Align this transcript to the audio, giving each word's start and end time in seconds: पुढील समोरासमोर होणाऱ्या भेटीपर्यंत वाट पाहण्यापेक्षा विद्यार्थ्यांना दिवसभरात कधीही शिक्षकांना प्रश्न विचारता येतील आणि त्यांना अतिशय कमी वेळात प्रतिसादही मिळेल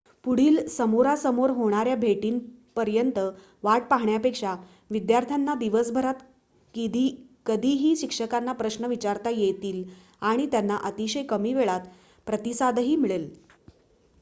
पुढील 0.25 0.57
समोरासमोर 0.67 1.49
होणाऱ्या 1.49 1.95
भेटीपर्यंत 1.95 3.19
वाट 3.63 3.83
पाहण्यापेक्षा 3.89 4.55
विद्यार्थ्यांना 4.89 5.55
दिवसभरात 5.55 6.23
कधीही 7.45 7.95
शिक्षकांना 7.95 8.53
प्रश्न 8.53 8.85
विचारता 8.85 9.29
येतील 9.29 9.83
आणि 10.23 10.45
त्यांना 10.51 10.77
अतिशय 10.83 11.23
कमी 11.23 11.53
वेळात 11.53 11.87
प्रतिसादही 12.27 12.95
मिळेल 12.95 13.29